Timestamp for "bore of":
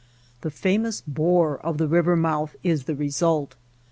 1.07-1.77